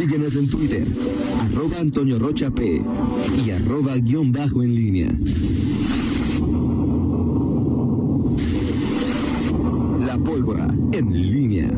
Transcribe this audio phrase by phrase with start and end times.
[0.00, 0.82] Síguenos en Twitter,
[1.42, 2.80] arroba Antonio Rocha P
[3.44, 5.12] y arroba guion bajo en línea.
[10.06, 11.70] La pólvora en línea.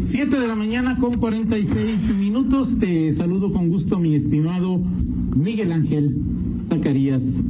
[0.00, 2.80] 7 de la mañana con 46 minutos.
[2.80, 4.82] Te saludo con gusto, mi estimado
[5.36, 6.20] Miguel Ángel
[6.68, 7.44] Zacarías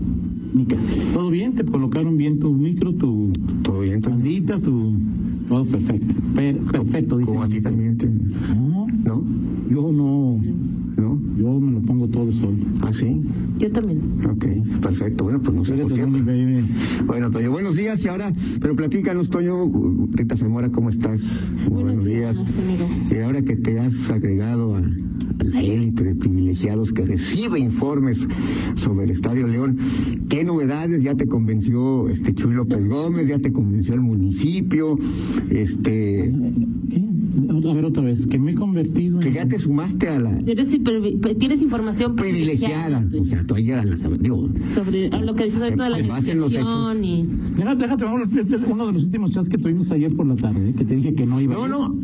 [0.52, 0.92] Micas.
[1.14, 1.54] ¿Todo bien?
[1.54, 4.92] ¿Te colocaron bien tu micro, tu Todo bien, bandita, tu...
[5.48, 6.14] Todo perfecto.
[6.34, 7.30] Per- perfecto, dice.
[7.30, 8.06] Como a ti también te...
[8.06, 9.24] No, ¿No?
[9.70, 10.41] yo no.
[10.96, 11.20] ¿No?
[11.38, 12.56] Yo me lo pongo todo solo.
[12.82, 13.22] ¿Ah, sí?
[13.59, 14.00] Yo también.
[14.28, 14.45] Ok,
[14.80, 15.24] perfecto.
[15.24, 16.64] Bueno, pues no sé por qué.
[17.06, 19.70] Bueno, Toño, buenos días y ahora, pero platícanos, Toño,
[20.12, 21.48] Rita Zamora, ¿cómo estás?
[21.70, 22.88] Muy Buenos días, amigo.
[23.10, 24.83] Y ahora que te has agregado a
[25.46, 28.27] la élite de privilegiados que recibe informes
[28.74, 29.77] sobre el Estadio León,
[30.28, 33.28] ¿qué novedades ya te convenció este Chuy López Gómez?
[33.28, 34.98] ¿Ya te convenció el municipio?
[35.50, 36.32] Este.
[37.69, 39.34] A ver otra vez, que me he convertido que en...
[39.34, 40.77] ya te sumaste a la Eres
[41.39, 43.05] tienes información privilegiada.
[43.19, 47.05] O sea, tú ya la sabes, digo, sobre lo que dices ahorita de la negociación
[47.05, 48.28] y Déjate, déjate, vamos,
[48.69, 50.74] uno de los últimos chats que tuvimos ayer por la tarde, ¿eh?
[50.77, 51.97] que te dije que no iba no, a no,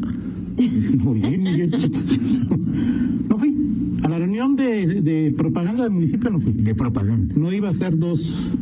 [5.32, 6.52] de, propaganda del municipio no fui.
[6.52, 8.54] de propaganda, No iba a ser dos,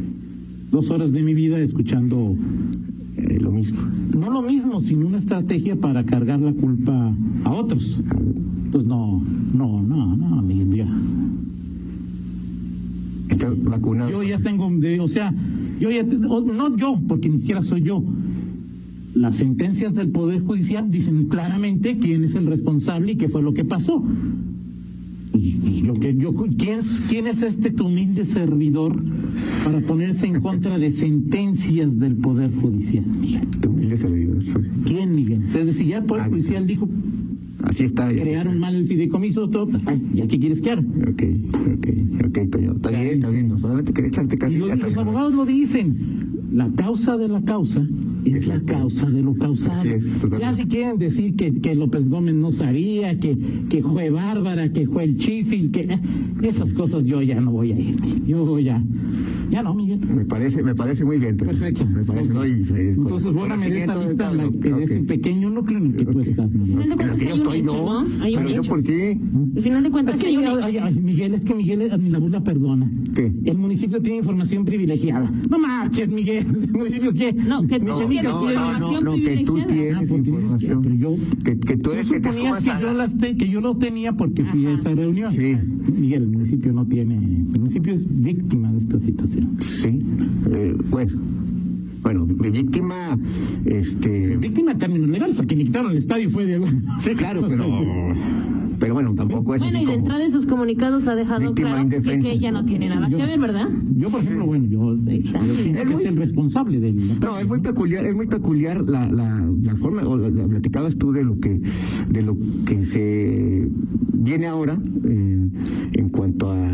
[0.70, 2.34] dos horas de mi vida escuchando,
[3.16, 3.80] eh, lo mismo.
[4.16, 7.12] no lo mismo, sino una estrategia para cargar la culpa
[7.44, 8.00] a otros.
[8.64, 9.22] Entonces, no,
[9.54, 10.88] no, no, no, Miguel, ya.
[13.30, 14.10] Estás vacunado.
[14.10, 15.34] Yo ya tengo, de, o sea,
[15.80, 18.04] yo ya, no yo, porque ni siquiera soy yo.
[19.14, 23.54] Las sentencias del Poder Judicial dicen claramente quién es el responsable y qué fue lo
[23.54, 24.04] que pasó.
[25.86, 28.94] Pues, pues, yo, que- yo, ¿quién, es- ¿Quién es este tu humilde servidor
[29.64, 33.04] para ponerse en contra de sentencias del Poder Judicial?
[33.06, 33.46] Miguel?
[33.60, 34.42] Tu humilde servidor.
[34.84, 35.42] ¿Quién, Miguel?
[35.44, 36.88] Es decir, ya el Poder Ah, Judicial dijo,
[37.62, 38.08] Así está.
[38.08, 40.80] crearon mal el fideicomiso, todo, ay, ¿ya qué quieres que haga?
[40.82, 41.22] Ok,
[41.76, 41.88] ok,
[42.26, 42.72] ok, Toño.
[42.72, 43.48] Está bien, está bien.
[43.48, 44.56] No solamente quería echarte Y casi.
[44.58, 45.94] los, los abogados lo dicen.
[46.52, 47.86] La causa de la causa
[48.24, 49.82] es la causa de lo causado.
[49.84, 50.04] Es,
[50.38, 53.36] ya si quieren decir que, que López Gómez no sabía, que,
[53.68, 55.98] que fue Bárbara, que fue el Chifil, que eh,
[56.42, 57.96] esas cosas yo ya no voy a ir.
[58.26, 58.82] Yo ya,
[59.50, 60.00] ya no, Miguel.
[60.14, 61.36] Me parece, me parece muy bien.
[61.36, 61.84] Perfecto.
[61.86, 62.34] Me parece, Ok.
[62.34, 62.46] ¿no?
[62.46, 64.60] Y, eh, Entonces, bórrame de esta lista de la, todo.
[64.60, 64.80] que Ok.
[64.80, 66.26] es el pequeño núcleo en el que tú Ok.
[66.26, 66.82] estás, Miguel.
[66.82, 68.04] En el que yo estoy, hecho, no.
[68.04, 68.24] ¿no?
[68.24, 68.68] Hay un Pero yo.
[68.70, 69.18] ¿por qué?
[69.56, 70.58] Al final de cuentas Es que hay un hecho.
[70.64, 72.90] ay, ay, Miguel, es que Miguel, eh, ni la burla perdona.
[73.14, 73.32] ¿Qué?
[73.44, 75.30] El municipio tiene información privilegiada.
[75.50, 76.44] No marches, Miguel.
[76.64, 77.32] ¿El municipio qué?
[77.32, 79.60] No, que tú tenía tienes que no, decir- no, no, información no, que tú privilegiada.
[79.60, 80.82] Ah, tienes pues tienes que- información.
[80.82, 83.18] pero yo, Que, que tú tú eres que te sumas que a yo, la- las
[83.18, 85.30] te- que yo lo tenía porque fui a esa reunión.
[85.32, 85.56] Sí.
[85.98, 87.16] Miguel, el municipio no tiene.
[87.16, 89.39] El municipio es víctima de esta situación.
[89.60, 89.98] Sí.
[90.52, 91.12] Eh, bueno.
[92.02, 93.18] Bueno, mi víctima,
[93.66, 94.38] este...
[94.38, 96.66] Víctima en términos legales, porque ni quitaron el estadio y fue de.
[96.98, 97.66] Sí, claro, pero...
[98.78, 101.48] Pero bueno, tampoco es Bueno, así y de como- entrada en sus comunicados ha dejado
[101.48, 103.68] Víctima claro que, ella no tiene nada Yo- que ver, ¿verdad?
[103.98, 105.38] Yo, por ejemplo, bueno, yo, yo está.
[105.44, 105.52] siento
[105.82, 106.96] Es que muy- es el responsable del.
[107.20, 110.96] No, es muy peculiar, es muy peculiar la, la, la forma, o la, la platicabas
[110.96, 111.60] tú de lo que,
[112.08, 113.68] de lo que se
[114.14, 115.48] viene ahora eh,
[115.92, 116.66] en cuanto a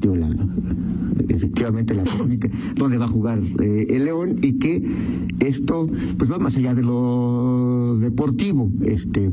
[0.00, 0.28] digo, la,
[1.28, 4.82] efectivamente la polémica, donde va a jugar eh, el León y que
[5.40, 8.70] esto pues va más allá de lo deportivo.
[8.84, 9.30] Este,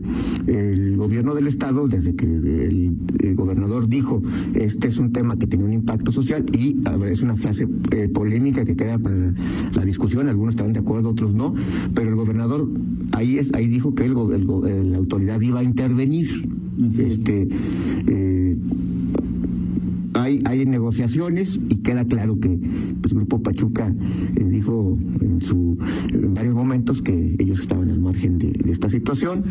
[0.47, 4.21] el gobierno del estado, desde que el, el gobernador dijo
[4.55, 7.67] este es un tema que tiene un impacto social y a ver, es una frase
[7.91, 9.33] eh, polémica que queda para la,
[9.73, 11.53] la discusión, algunos estarán de acuerdo, otros no,
[11.93, 12.69] pero el gobernador
[13.11, 16.29] ahí es ahí dijo que el, el eh, la autoridad iba a intervenir.
[16.75, 17.01] Así.
[17.03, 17.47] Este
[18.07, 18.57] eh,
[20.15, 22.59] hay, hay negociaciones y queda claro que
[23.01, 23.93] pues, el Grupo Pachuca
[24.35, 25.77] eh, dijo en, su,
[26.13, 29.43] en varios momentos que ellos estaban al margen de, de esta situación.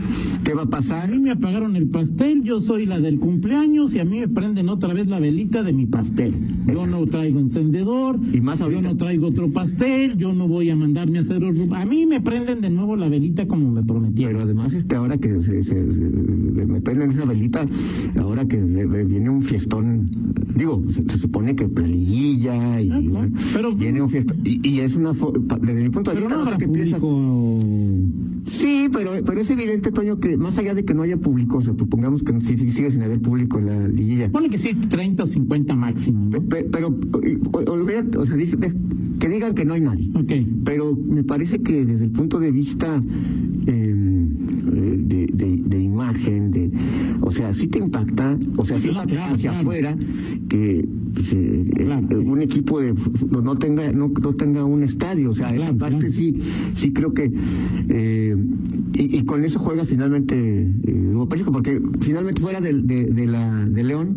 [0.45, 1.11] ¿Qué va a A pasar?
[1.11, 4.69] mí me apagaron el pastel, yo soy la del cumpleaños y a mí me prenden
[4.69, 6.33] otra vez la velita de mi pastel.
[6.67, 6.87] Yo Exacto.
[6.87, 11.19] no traigo encendedor, Y más yo no traigo otro pastel, yo no voy a mandarme
[11.19, 11.75] a hacer otro.
[11.75, 14.33] A mí me prenden de nuevo la velita como me prometieron.
[14.35, 16.11] Pero además, este, ahora que se, se- se-
[16.67, 17.65] me prenden esa velita,
[18.19, 20.09] ahora que viene un fiestón,
[20.57, 24.81] digo, se, se supone que la liguilla y Ah, Pero- viene un fiestón, y, y
[24.81, 27.01] es una, desde mi punto de vista, no no sé qué piensas.
[28.47, 31.61] Sí, pero, pero es evidente, Toño, que más allá de que no haya público, o
[31.63, 34.31] sea, supongamos que sí sigue sin haber público en la liguilla.
[34.31, 36.47] Ponle que sí, 30 o 50 máximo, Pe- ¿no?
[36.49, 36.89] pe- Pero,
[37.53, 38.57] o- o sea, dije-
[39.19, 40.11] que digan que no hay nadie.
[40.15, 40.33] Ok.
[40.65, 43.01] Pero me parece que desde el punto de vista
[43.67, 43.84] eh,
[44.85, 46.71] eh, de, de- de imagen, de,
[47.21, 49.63] o sea, sí te impacta, o sea, sí Claro, impacta claro, hacia claro.
[49.69, 49.97] afuera
[50.49, 52.21] que pues, eh, eh, Claro.
[52.21, 52.95] un equipo de
[53.31, 56.35] no, tenga no, no tenga un estadio, o sea, esa parte sí
[56.75, 57.31] sí creo que
[57.89, 58.37] eh,
[58.95, 60.35] y, y con eso juega finalmente
[60.85, 61.13] eh,
[61.53, 62.73] porque finalmente fuera de,
[63.27, 64.17] la de León,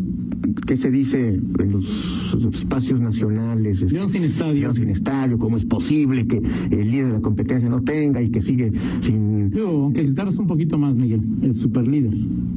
[0.66, 3.82] ¿qué se dice en los espacios nacionales?
[3.82, 4.54] este, León sin estadio.
[4.60, 8.28] León sin estadio, ¿cómo es posible que el líder de la competencia no tenga y
[8.30, 9.37] que sigue sin...
[9.56, 12.12] Aunque te tardes un poquito más, Miguel, el superlíder.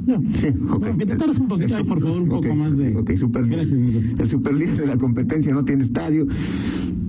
[0.08, 0.88] No, Sí, ok.
[0.88, 2.96] Aunque te tardes un poquito, ay, por favor, un poco Ok, más de.
[2.98, 4.16] Ok, super Gracias, Miguel.
[4.18, 6.28] El superlíder de la competencia no tiene estadio.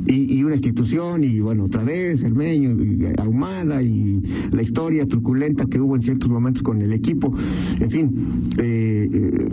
[0.07, 4.21] Y, y una institución, y bueno, otra vez, el Meño, y Ahumada, y
[4.51, 7.33] la historia truculenta que hubo en ciertos momentos con el equipo.
[7.81, 8.13] En fin,
[8.59, 9.49] eh, eh,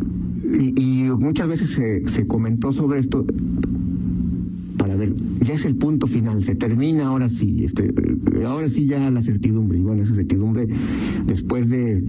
[0.76, 3.26] y, y muchas veces se, se comentó sobre esto
[5.50, 9.24] ya es el punto final, se termina ahora sí, este, eh, ahora sí ya la
[9.24, 10.68] certidumbre, y bueno, esa certidumbre
[11.26, 12.04] después de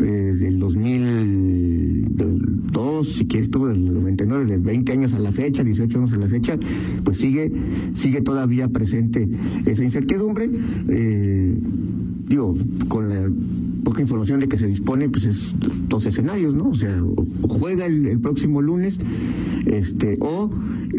[0.00, 6.14] del 2002, si quieres tú, del 99, de 20 años a la fecha, 18 años
[6.14, 6.58] a la fecha,
[7.04, 7.52] pues sigue,
[7.92, 9.28] sigue todavía presente
[9.66, 10.48] esa incertidumbre,
[10.88, 11.58] eh,
[12.26, 12.56] digo,
[12.88, 13.30] con la
[13.84, 15.56] poca información de que se dispone, pues es
[15.88, 16.68] dos escenarios, ¿no?
[16.70, 18.98] O sea, o, juega el, el próximo lunes,
[19.66, 20.50] este, o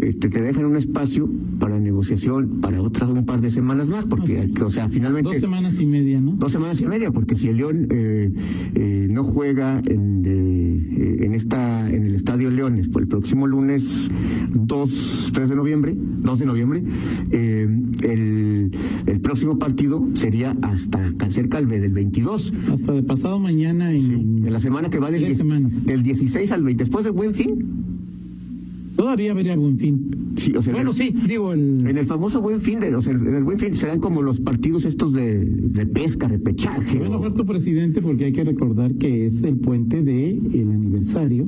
[0.02, 1.30] este, te dejan un espacio
[1.60, 5.40] para negociación para otras un par de semanas más, porque, Ah, o sea, finalmente Dos
[5.42, 6.32] semanas y media, ¿no?
[6.34, 8.32] dos semanas y media, porque si el León eh,
[8.76, 14.12] eh, no juega en, de- eh, en esta Estadio Leones por el próximo lunes
[14.54, 16.84] 2, 3 de noviembre, 2 de noviembre,
[17.32, 17.68] eh,
[18.04, 18.72] el,
[19.06, 21.00] el próximo partido sería hasta
[21.30, 22.54] cerca del del 22.
[22.74, 24.46] Hasta de pasado mañana en.
[24.46, 25.86] En la semana que va del, Tres 10 semanas.
[25.86, 27.99] del 16 al 20, después del buen fin.
[29.00, 30.34] Todavía habría buen fin.
[30.36, 31.88] Sí, o sea, Bueno, en, sí, digo, el.
[31.88, 34.42] en el famoso buen fin, de, o sea, en el buen fin serán como los
[34.42, 36.98] partidos estos de, de pesca, repechaje.
[37.06, 41.46] A o- presidente porque hay que recordar que es el puente de el aniversario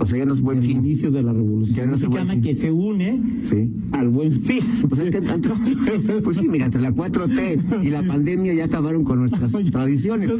[0.00, 0.78] o sea, ya no es buen fin.
[0.78, 3.70] inicio de la Ya Revolución no el buen Mexicana que se une Sí.
[3.92, 4.58] al buen fin.
[4.88, 5.52] Pues es que antes,
[6.24, 10.30] pues sí, mira, entre la 4T y la pandemia ya acabaron con nuestras tradiciones.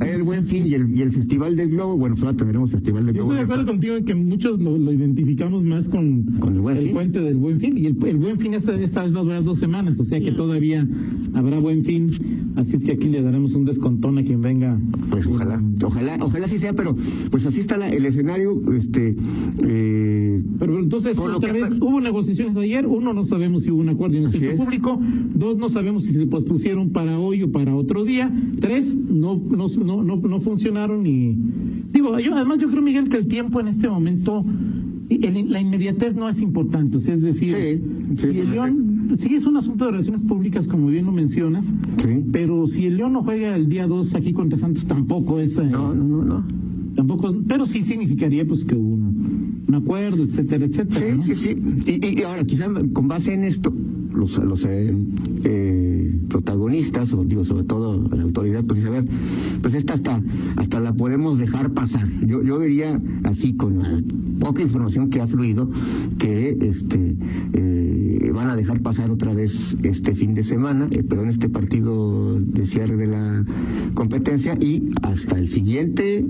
[0.00, 3.06] El buen fin y el, y el Festival del Globo, bueno, pues ahora tendremos Festival
[3.06, 3.32] del Yo Globo.
[3.32, 6.03] estoy de acuerdo contigo en que muchos lo, lo identificamos más con,
[6.40, 6.92] Con el Buen Fin.
[6.92, 7.76] puente del Buen Fin.
[7.76, 10.20] Y el, el Buen Fin esta, esta vez va a durar dos semanas, o sea
[10.20, 10.86] que todavía
[11.34, 12.10] habrá Buen Fin.
[12.56, 14.78] Así es que aquí le daremos un descontón a quien venga.
[15.10, 16.94] Pues ojalá, ojalá, ojalá sí sea, pero
[17.30, 19.16] pues así está la- el escenario, este,
[19.64, 22.86] eh, Pero entonces, otra que vez, hubo negociaciones ayer.
[22.86, 25.00] Uno, no sabemos si hubo un acuerdo en el sector público.
[25.34, 28.32] Dos, no sabemos si se pospusieron para hoy o para otro día.
[28.60, 31.36] Tres, no, no, no, no, no funcionaron y.
[31.92, 34.44] Digo, yo, además, yo creo, Miguel, que el tiempo en este momento.
[35.10, 38.50] El- la inmediatez no es importante, o sea, es decir, Sí, sí, si el.
[38.50, 41.66] León, sí es un asunto de relaciones públicas, como bien lo mencionas,
[42.02, 42.24] Sí.
[42.32, 45.58] pero si el León no juega el día 2 aquí contra Santos, tampoco es.
[45.58, 46.44] eh, no, no, no, no.
[46.94, 51.00] Tampoco, pero sí significaría pues que hubo un, un acuerdo, etcétera, etcétera.
[51.00, 51.22] Sí, ¿no?
[51.22, 51.56] sí, sí.
[51.86, 53.72] Y, y ahora, quizá con base en esto,
[54.14, 54.94] los, eh,
[55.44, 59.04] eh, protagonistas, o digo, sobre todo la autoridad, pues a ver,
[59.62, 60.22] pues esta hasta,
[60.56, 62.08] hasta la podemos dejar pasar.
[62.26, 64.00] Yo, yo diría así, con la
[64.40, 65.70] poca información que ha fluido,
[66.18, 67.16] que este
[67.52, 72.38] eh, van a dejar pasar otra vez este fin de semana, eh, perdón, este partido
[72.40, 73.44] de cierre de la
[73.94, 76.26] competencia y hasta el siguiente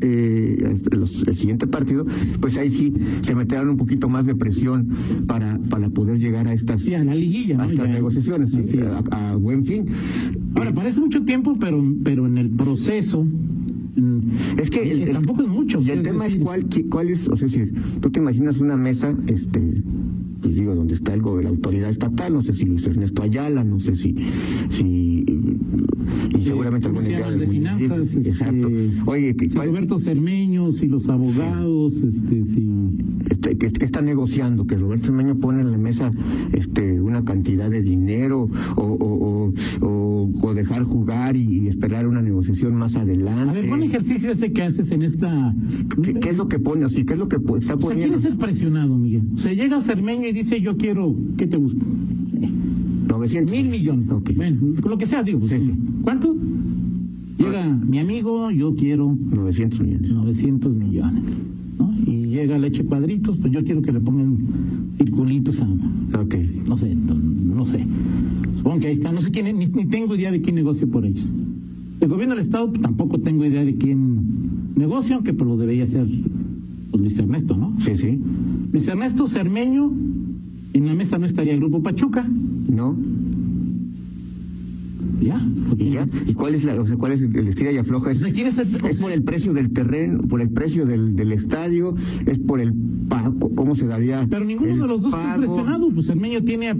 [0.00, 2.04] eh, hasta los- el siguiente partido,
[2.40, 4.88] pues ahí sí se meterán un poquito más de presión
[5.26, 7.62] para, para poder llegar a estas, Sí, a la liguilla, ¿no?
[7.64, 7.92] a estas Ya.
[7.94, 9.86] negociaciones, Así a, a buen fin.
[10.54, 13.26] Ahora, parece mucho tiempo, pero, pero en el proceso.
[14.58, 15.80] Es que el, eh, el- tampoco es mucho.
[15.80, 17.60] Y el tema es cuál, cuál es, o sea, si
[18.00, 19.82] tú te imaginas una mesa, este,
[20.42, 23.64] pues digo, donde está algo de la autoridad estatal, no sé si Luis Ernesto Ayala,
[23.64, 24.14] no sé si,
[24.68, 25.24] si
[26.38, 28.14] y seguramente ¿cómo algún se empleado de finanzas.
[28.14, 28.68] este, Exacto.
[29.06, 32.68] Oye, Roberto Cermeño, si los abogados, este, si.
[33.30, 36.10] este, que, que está negociando, que Roberto Meño pone en la mesa
[36.52, 39.52] este, una cantidad de dinero o, o,
[40.42, 43.50] o, dejar jugar y, y esperar una negociación más adelante.
[43.50, 45.54] A ver, pon ejercicio ese que haces en esta.
[46.02, 46.84] ¿Qué, qué es lo que pone?
[46.86, 48.16] Así, ¿Qué es lo que está O sea, poniendo?
[48.16, 49.22] quieres ser presionado, Miguel.
[49.34, 51.14] O sea, llega Cermeño y dice: Yo quiero.
[51.36, 51.84] ¿Qué te gusta?
[53.26, 53.52] 900.
[53.52, 54.10] Mil millones.
[54.10, 54.30] Ok.
[54.36, 55.40] Bueno, lo que sea, digo.
[55.46, 55.72] Sí, sí.
[56.02, 56.34] ¿Cuánto?
[57.38, 60.12] Llega mi amigo, yo quiero 900 millones.
[60.12, 61.24] 900 millones.
[61.78, 61.94] ¿no?
[62.06, 64.38] Y llega leche cuadritos, pues yo quiero que le pongan
[64.92, 65.68] circulitos a.
[66.20, 66.34] Ok.
[66.66, 67.84] No sé, no, no sé.
[68.56, 69.12] Supongo que ahí está.
[69.12, 71.30] No sé quién, ni, ni tengo idea de quién negocia por ellos.
[72.00, 75.84] El gobierno del Estado pues, tampoco tengo idea de quién negocia, aunque pues lo debería
[75.84, 76.06] hacer
[76.90, 77.74] pues, Luis Ernesto, ¿no?
[77.80, 78.20] Sí, sí.
[78.72, 79.92] Luis Ernesto Cermeño,
[80.72, 82.28] en la mesa no estaría el Grupo Pachuca,
[82.68, 82.96] ¿No?
[85.20, 85.40] Ya.
[85.78, 86.06] ¿Y ya?
[86.26, 88.10] ¿Y cuál es, la, o sea, cuál es el estira y afloja?
[88.10, 88.68] ¿Es, O sea, ¿quién es el-
[89.00, 91.94] por el precio del terreno, por el precio del, del estadio?
[92.26, 92.74] ¿Es por el
[93.08, 93.34] pago?
[93.54, 94.26] ¿Cómo se daría?
[94.28, 95.38] Pero ninguno el de los dos está pago?
[95.38, 95.90] presionado.
[95.90, 96.74] Pues Cermeño tiene,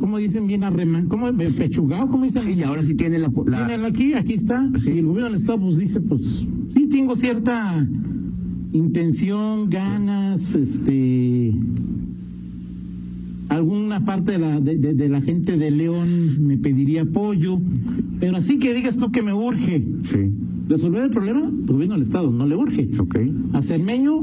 [0.00, 0.46] ¿cómo dicen?
[0.46, 1.32] Bien arreman, ¿cómo?
[1.36, 2.42] Pechugado, ¿cómo dicen?
[2.42, 3.30] Sí, y ahora sí tiene la...
[3.46, 4.68] la- Tienen aquí, aquí está.
[4.82, 4.92] Sí.
[4.92, 7.84] Y el gobierno del Estado pues dice, pues sí tengo cierta
[8.72, 11.54] intención, ganas, este
[13.54, 17.60] alguna parte de la, de, de- de la gente de León me pediría apoyo,
[18.20, 20.32] pero así que digas tú que me urge Sí,
[20.68, 22.88] resolver el problema, gobierno del Estado no le urge.
[22.98, 23.16] ok.
[23.54, 24.20] A Cermeño,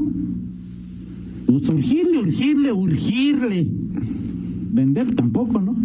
[1.46, 3.66] pues urgirle, urgirle, urgirle.
[4.74, 5.76] Vender tampoco, ¿no?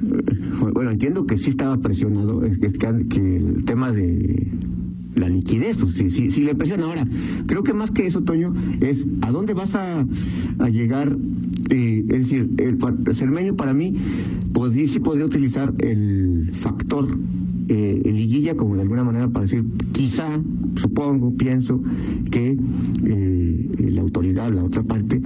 [0.74, 2.72] Bueno, entiendo que sí estaba presionado, es que,
[3.10, 4.48] que el tema de
[5.17, 6.83] la liquidez, pues sí, sí, sí le presiona.
[6.86, 7.05] Ahora,
[7.47, 10.05] creo que más que eso, Toño, es a dónde vas a,
[10.59, 11.15] a llegar.
[11.69, 12.77] eh, es decir, el,
[13.15, 13.93] Cermeño para mí,
[14.53, 17.07] pues sí, podría utilizar el factor
[17.69, 20.27] eh, liguilla como de alguna manera para decir, quizá,
[20.77, 21.81] supongo, pienso
[22.31, 22.57] que
[23.05, 25.21] eh, la autoridad, la otra parte,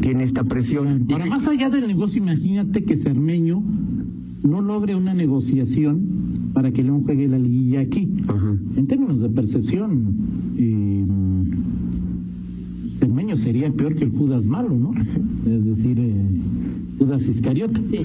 [0.00, 1.02] tiene esta presión.
[1.08, 3.62] y Para que- más allá del negocio, imagínate que Cermeño
[4.44, 6.00] no logre una negociación
[6.52, 8.12] para que León juegue la liguilla aquí.
[8.28, 8.56] Ajá.
[8.76, 10.16] En términos de percepción,
[10.56, 11.06] eh,
[12.98, 14.92] Cermeño sería peor que el Judas malo, ¿no?
[15.50, 16.30] Es decir, eh,
[16.98, 17.80] Judas Iscariote.
[17.82, 17.98] Sí.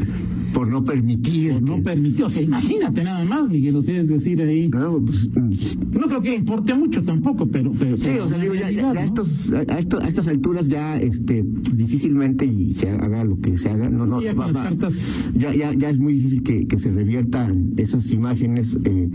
[0.58, 1.52] Por no permitir.
[1.54, 4.70] Por no permitió, o sea, imagínate nada más, Miguel, o sea, es decir, ahí.
[4.70, 7.72] No, pues, mm, No creo que importe mucho tampoco, pero.
[7.78, 9.06] pero Sí, pero o sea, digo, ya, ya- realidad, ya ¿no?
[9.06, 11.46] estos, a, esto- a estas alturas ya este,
[11.76, 13.88] difícilmente y se haga lo que se haga.
[13.92, 16.92] No, no, Ya con las cartas- ya, ya, ya es muy difícil que, que se
[16.92, 19.10] reviertan esas imágenes eh,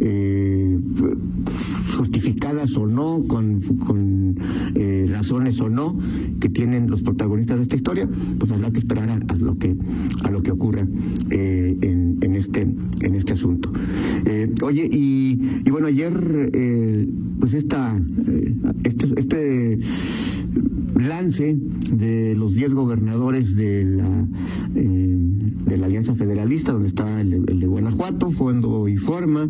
[0.00, 0.78] eh,
[1.98, 4.36] justificadas o no, con, con
[4.74, 5.94] eh, razones o no,
[6.40, 9.76] que tienen los protagonistas de esta historia, pues habrá que esperar a, a lo que
[10.24, 10.85] a lo que ocurra
[11.30, 13.72] eh, en, en este en este asunto.
[14.26, 16.12] Eh, oye, y, y bueno, ayer
[16.52, 17.08] eh,
[17.40, 17.96] pues esta
[18.28, 18.54] eh,
[18.84, 19.78] este, este
[20.98, 21.58] lance
[21.92, 24.26] de los 10 gobernadores de la
[24.74, 29.48] eh, de la Alianza Federalista, donde está el, el de Guanajuato, Fondo y Forma.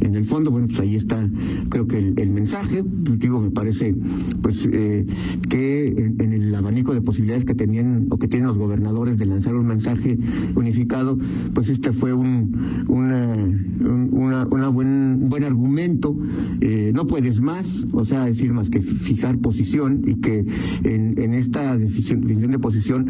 [0.00, 1.28] En el fondo, bueno, pues ahí está,
[1.70, 3.94] creo que el, mensaje, pues, digo, me parece,
[4.42, 5.06] pues, eh,
[5.48, 9.56] que en el abanico de posibilidades que tenían o que tienen los gobernadores de lanzar
[9.56, 10.18] un mensaje
[10.54, 11.18] unificado,
[11.54, 16.16] pues este fue un, una, un una, una buen, un buen argumento.
[16.60, 20.44] Eh, no puedes más, o sea, decir más que fijar posición y que
[20.84, 23.06] en, en esta definición, de posición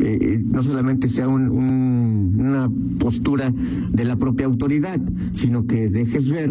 [0.00, 3.52] eh, eh, no solamente sea un- un- una postura
[3.92, 5.00] de la propia autoridad,
[5.32, 6.50] sino que dejes ver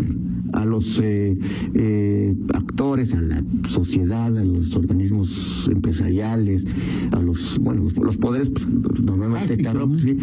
[0.53, 1.37] a los eh,
[1.73, 6.65] eh, actores, a la sociedad, a los organismos empresariales,
[7.11, 8.65] a los, bueno, los, los poderes pues,
[9.03, 9.63] normalmente te
[9.99, 10.17] sí.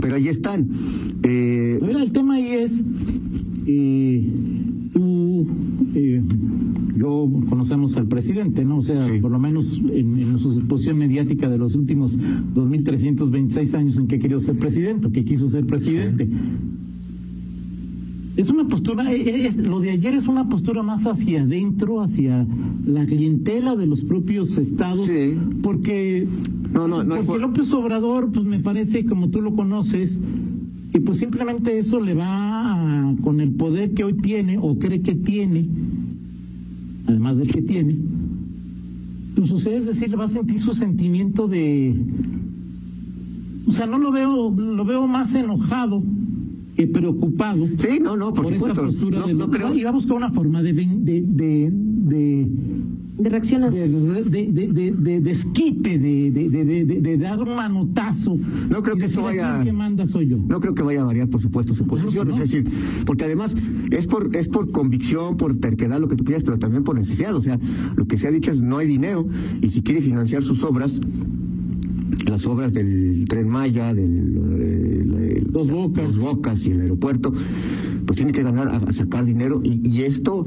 [0.00, 0.68] Pero ahí están.
[1.22, 2.82] Eh, A ver, el tema ahí es,
[3.66, 4.26] eh,
[4.92, 5.46] tú,
[5.94, 6.22] eh,
[6.96, 8.78] yo conocemos al presidente, ¿no?
[8.78, 9.20] O sea, Sí.
[9.20, 12.16] por lo menos en, en su exposición mediática de los últimos
[12.54, 16.28] 2.326 años en que querido ser presidente, que quiso ser presidente.
[18.34, 22.46] Es una postura, eh, es- lo de ayer es una postura más hacia adentro, hacia
[22.86, 25.34] la clientela de los propios estados, Sí.
[25.62, 26.26] porque
[26.72, 30.20] No, no, no porque fue- López Obrador, pues me parece, como tú lo conoces,
[30.92, 32.72] que pues simplemente eso le va
[33.10, 35.66] a- con el poder que hoy tiene o cree que tiene,
[37.06, 37.96] además del que tiene,
[39.36, 41.94] pues o sea, es decir, va a sentir su sentimiento de,
[43.66, 46.02] o sea, no lo veo, lo veo más enojado
[46.76, 48.82] que preocupado sí, no, no, por, por esta supuesto.
[48.84, 49.74] postura No, de no los- creo.
[49.74, 52.50] y va a buscar una forma de, ven- de, de, de
[53.18, 53.70] De reaccionar.
[53.72, 58.36] de, de, de, de, de desquite, de, de, de, de, de- de dar un manotazo.
[58.70, 60.38] No creo que eso vaya- que manda soy yo.
[60.38, 62.26] No creo que vaya a variar, por supuesto, su posición.
[62.26, 62.34] no.
[62.34, 62.66] Es decir,
[63.04, 63.54] porque además
[63.90, 67.34] es por, es por convicción, por terquedad, lo que tú quieras, pero también por necesidad.
[67.36, 67.58] O sea,
[67.96, 69.26] lo que se ha dicho es no hay dinero
[69.60, 71.00] y si quiere financiar sus obras,
[72.28, 76.14] las obras del Tren Maya, del, Dos Bocas.
[76.14, 77.32] Dos Bocas y el aeropuerto,
[78.06, 80.46] pues tiene que ganar a sacar dinero y, y esto,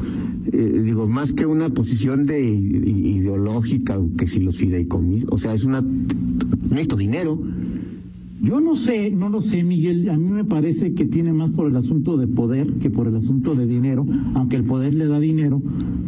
[0.52, 5.64] eh, digo, más que una posición de ideológica, que si los fideicomisos, o sea, es
[5.64, 5.82] una
[6.70, 7.40] necesito dinero.
[8.42, 10.10] Yo no sé, no lo sé, Miguel.
[10.10, 13.16] A mí me parece que tiene más por el asunto de poder que por el
[13.16, 15.64] asunto de dinero, aunque el poder le da dinero.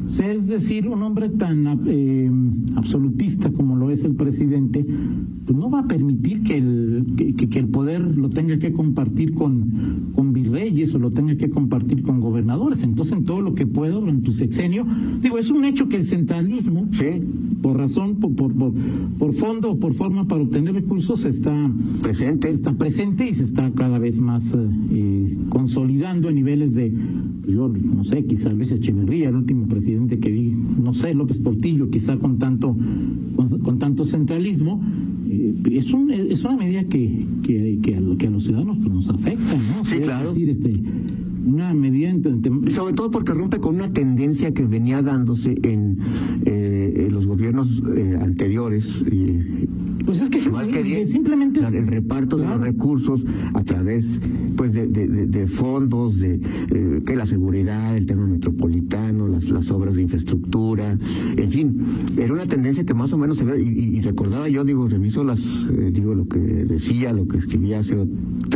[0.08, 2.30] Es decir, un hombre tan eh,
[2.76, 4.86] absolutista como lo es el presidente,
[5.46, 9.72] pues no va a permitir que el, que, el poder lo tenga que compartir con
[10.58, 12.84] reyes o lo tenga que compartir con gobernadores.
[12.84, 14.86] Entonces, en todo lo que pueda durante tu sexenio,
[15.22, 17.22] digo, es un hecho que el centralismo, Sí.
[17.62, 18.72] por razón, por, por, por,
[19.20, 21.54] por fondo o por forma para obtener recursos, está
[22.02, 22.50] Presente.
[22.50, 24.58] está presente y se está cada vez más eh,
[24.92, 26.92] eh, consolidando a niveles de,
[27.48, 31.90] yo no sé, quizá Luis Echeverría, el último presidente que vi, no sé, López Portillo,
[31.90, 32.76] quizá con tanto,
[33.36, 33.47] con, con tanto
[34.08, 34.82] centralismo.
[35.30, 38.78] eh, es, un, es una medida que, que, que, a, lo- que a los ciudadanos
[38.78, 39.86] pues, nos afecta, ¿no?
[39.86, 40.34] Sí, Es claro.
[40.34, 40.74] decir, este,
[41.46, 42.14] una medida
[42.72, 45.98] sobre todo porque rompe con una tendencia que venía dándose en,
[46.46, 49.04] eh, en los gobiernos eh, anteriores.
[49.12, 49.68] y-
[50.08, 50.40] pues es que
[50.84, 53.24] bien, simplemente es- el reparto de los recursos
[53.54, 54.20] a través
[54.56, 56.40] pues de, de- de- de fondos de
[56.72, 60.98] eh, que la seguridad el tema metropolitano las, las obras de infraestructura
[61.36, 61.76] en fin
[62.18, 65.68] era una tendencia que más o menos se ve y recordaba yo digo reviso las
[65.72, 67.96] eh, digo lo que decía lo que escribía hace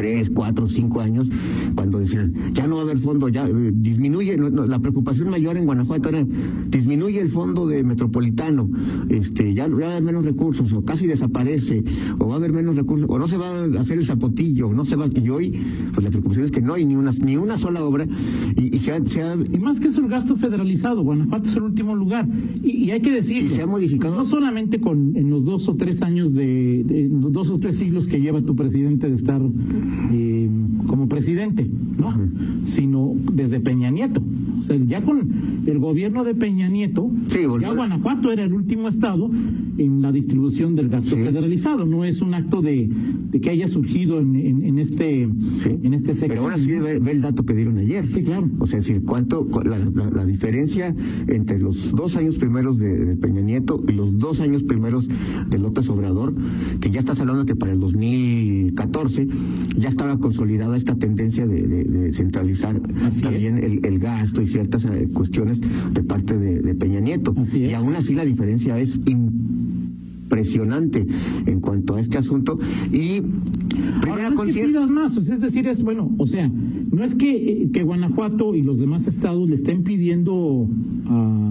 [0.01, 1.29] tres cuatro cinco años
[1.75, 5.29] cuando decían ya no va a haber fondo ya eh, disminuye no, no, la preocupación
[5.29, 6.25] mayor en Guanajuato era
[6.70, 8.67] disminuye el fondo de metropolitano
[9.10, 11.84] este ya, ya va a haber menos recursos o casi desaparece
[12.17, 14.74] o va a haber menos recursos o no se va a hacer el zapotillo o
[14.74, 15.51] no se va y hoy
[15.93, 18.08] pues la preocupación es que no hay ni una ni una sola obra
[18.58, 21.03] y, y se ha, se ha- Y más que eso, el gasto federalizado.
[21.03, 22.27] Guanajuato es el último lugar.
[22.63, 23.43] Y, y hay que decir.
[23.43, 24.15] Y se ha modificado.
[24.15, 27.58] No solamente con en los dos o tres años de, de- en los dos o
[27.60, 29.41] tres siglos que lleva tu presidente de estar
[30.12, 30.50] eh,
[30.88, 31.67] como presidente,
[31.98, 32.13] ¿no?
[32.65, 34.21] Sino desde Peña Nieto.
[34.60, 35.27] O sea, ya con
[35.65, 39.29] el gobierno de Peña Nieto, Sí, ya Guanajuato era el último estado
[39.77, 41.24] en la distribución del gasto Sí.
[41.24, 41.86] federalizado.
[41.86, 42.89] No es un acto de,
[43.31, 45.27] de que haya surgido en, en- en este
[45.63, 45.69] Sí.
[45.81, 46.41] en este Pero sexenio.
[46.43, 48.05] ahora sí ve, ve el dato que dieron ayer.
[48.05, 48.50] Sí, claro.
[48.60, 50.95] O sea, es decir, cuánto, cu- la, la- la diferencia
[51.27, 55.10] entre los dos años primeros de, de Peña Nieto y los dos años primeros
[55.50, 56.33] de López Obrador,
[56.79, 59.27] que ya estás hablando que para el 2014
[59.81, 64.47] ya estaba consolidada esta tendencia de, de- de centralizar Así también el, el gasto y
[64.47, 65.59] ciertas eh, cuestiones
[65.93, 67.33] de parte de, de Peña Nieto.
[67.38, 67.59] Así.
[67.65, 69.00] Y aún así la diferencia es
[70.25, 71.05] impresionante
[71.45, 72.57] en cuanto a este asunto.
[72.91, 74.67] Y Ahora, primera no es que conciencia.
[74.79, 76.47] pidas más, o sea, es decir, es bueno, o sea,
[76.91, 77.29] no es que,
[77.63, 80.67] eh, que Guanajuato y los demás estados le estén pidiendo
[81.07, 81.50] a,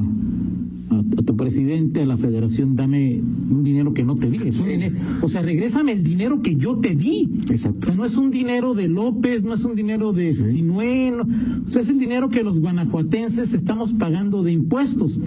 [1.40, 3.18] presidente, a la federación, dame
[3.50, 4.70] un dinero que no te di, es un Sí.
[4.72, 7.28] dinero, o sea, regrésame el dinero que yo te di.
[7.50, 7.78] Exacto.
[7.80, 11.26] O sea, no es un dinero de López, no es un dinero de no,
[11.64, 15.18] o sea, es el dinero que los guanajuatenses estamos pagando de impuestos.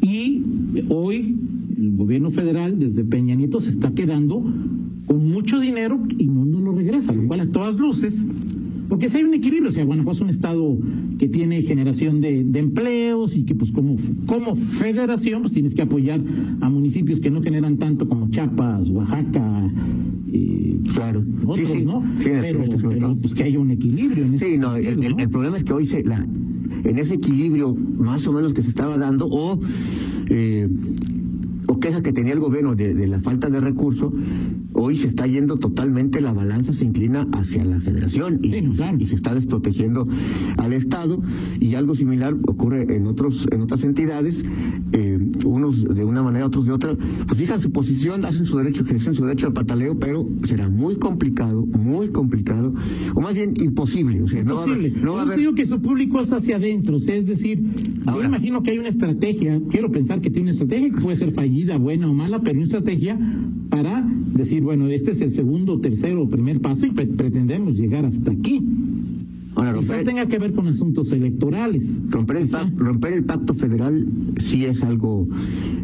[0.00, 0.42] Y
[0.88, 1.36] hoy
[1.78, 4.42] el gobierno federal, desde Peña Nieto, se está quedando
[5.06, 8.24] con mucho dinero y no nos lo regresa, lo cual a todas luces.
[8.90, 10.76] Porque si hay un equilibrio, o sea, Guanajuato es un estado
[11.18, 15.82] que tiene generación de, de empleos y que pues como, como federación pues tienes que
[15.82, 16.20] apoyar
[16.60, 19.70] a municipios que no generan tanto como Chiapas, Oaxaca,
[20.32, 21.24] eh, Claro.
[21.46, 21.84] otros, Sí, sí.
[21.86, 22.02] ¿no?
[22.18, 25.18] Sí, pero, pues que haya un equilibrio en Sí, no, el, ¿no?
[25.18, 26.26] el problema es que hoy se la
[26.82, 29.60] en ese equilibrio más o menos que se estaba dando o
[30.30, 30.68] eh,
[31.66, 34.12] o queja que tenía el gobierno de, de la falta de recursos,
[34.82, 38.72] hoy se está yendo totalmente, la balanza se inclina hacia la federación y, Sí, no,
[38.72, 38.96] claro.
[38.98, 40.08] y se está desprotegiendo
[40.56, 41.20] al Estado
[41.60, 44.44] y algo similar ocurre en otros en otras entidades,
[44.92, 48.82] eh, unos de una manera, otros de otra, pues fijan su posición, hacen su derecho,
[48.82, 52.72] ejercen su derecho al pataleo, pero será muy complicado, muy complicado,
[53.14, 55.02] o más bien imposible, o sea, no va a haber- Posible.
[55.04, 57.26] no va a Yo haber digo que su público es hacia adentro, o sea, es
[57.26, 57.62] decir,
[58.06, 58.22] Ahora.
[58.22, 61.32] yo imagino que hay una estrategia, quiero pensar que tiene una estrategia que puede ser
[61.32, 63.18] fallida, buena o mala, pero una estrategia
[63.70, 64.04] para
[64.34, 68.30] decir, bueno, este es el segundo, tercero o primer paso y pre- pretendemos llegar hasta
[68.32, 68.62] aquí.
[69.56, 71.92] Ahora, Quizá tenga que ver con asuntos electorales.
[72.10, 74.06] romper el romper pacto federal
[74.38, 75.26] sí es algo,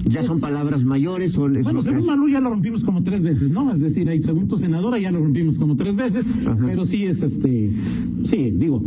[0.09, 3.73] ya son palabras mayores, son Bueno, según Malú ya lo rompimos como tres veces, ¿no?
[3.73, 6.59] Es decir, ahí según tu senadora ya lo rompimos como tres veces, Ajá.
[6.65, 7.71] pero sí es este,
[8.25, 8.83] sí, digo,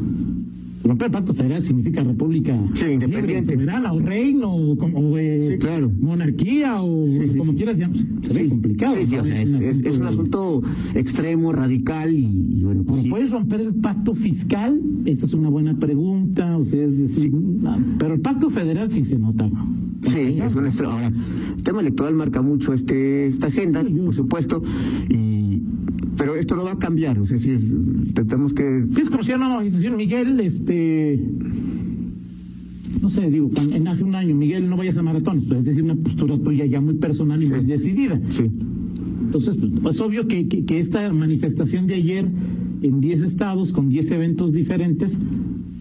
[0.84, 3.58] romper el pacto federal significa república Sí, independiente.
[3.92, 5.92] o reino o, como, eh, Sí, claro.
[6.00, 8.96] monarquía o Sí, como quieras, ya pues, se ve complicado.
[8.96, 9.22] sí, sí, ¿no?
[9.22, 10.62] o sea, es, es- es un asunto
[10.96, 12.26] extremo, radical y,
[12.60, 13.06] y bueno, pues.
[13.10, 14.80] ¿Puedes romper el pacto fiscal?
[15.06, 17.32] Esa es una buena pregunta, o sea, es decir,
[17.66, 19.50] ah, pero el pacto federal sí se nota.
[20.04, 20.94] Sí, es un extremo.
[20.94, 21.08] Ahora,
[21.58, 24.62] el tema electoral marca mucho este esta agenda, por supuesto,
[25.10, 25.29] y
[26.50, 27.56] esto no va a cambiar, o sea, sí,
[28.16, 31.24] tenemos que Sí, es como si no, decir Miguel, este.
[33.04, 35.94] No sé, digo, en hace un año, Miguel, no vayas a maratones, es decir, una
[35.96, 37.54] postura tuya ya muy personal y Sí.
[37.54, 38.20] muy decidida.
[38.32, 38.46] sí,
[39.26, 42.26] Entonces, pues, es obvio que, que, que esta manifestación de ayer
[42.82, 45.20] en 10 estados, con 10 eventos diferentes,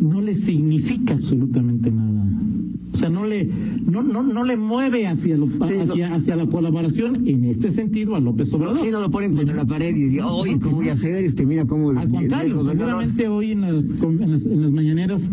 [0.01, 2.29] no le significa absolutamente nada.
[2.93, 3.49] O sea, no le,
[3.89, 6.15] no, no, no le mueve hacia, lo- Sí, no.
[6.15, 8.77] hacia, la colaboración en este sentido a López Obrador.
[8.79, 11.25] Si no lo ponen contra la pared y dice, oye, ¿cómo voy a hacer?
[11.25, 11.91] Este, mira cómo...
[11.91, 15.31] Al contrario, seguramente hoy en las, en las, en las mañaneras,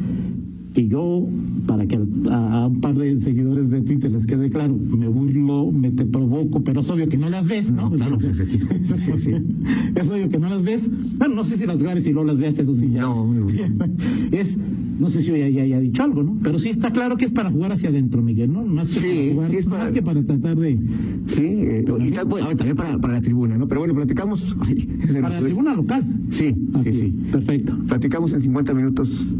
[0.75, 1.25] que yo,
[1.65, 1.95] para que
[2.29, 6.61] a, un par de seguidores de Twitter les quede claro, me burlo, me te provoco,
[6.63, 7.89] pero es obvio que no las ves, ¿no?
[7.89, 8.33] No, claro, aquí-
[8.83, 9.31] sí, sí, sí.
[9.95, 10.89] Es obvio que no las ves.
[11.17, 13.01] Bueno, no sé si las grabes y luego las veas, eso sí ya.
[13.03, 13.47] No, no.
[14.31, 14.57] Es,
[14.99, 16.37] no sé si hoy ya, ya haya dicho algo, ¿no?
[16.43, 18.63] Pero sí está claro que es para jugar hacia adentro, Miguel, ¿no?
[18.65, 20.79] Más que, Sí, para, jugar, sí es para- más que para tratar de...
[21.27, 23.67] Sí, eh, y tal- bueno, también para, para la tribuna, ¿no?
[23.67, 24.55] Pero bueno, platicamos...
[24.61, 24.75] ay,
[25.21, 26.03] Para la tribuna local.
[26.31, 27.25] Sí, Así sí, sí.
[27.31, 27.77] Perfecto.
[27.87, 29.35] Platicamos en 50 minutos,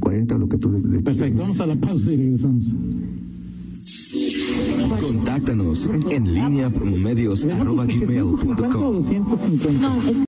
[0.00, 0.70] 40, lo que tú...
[0.72, 1.38] de- de- Perfecto.
[1.40, 2.74] Vamos a la pausa y regresamos.
[5.00, 7.46] Contáctanos en línea promomedios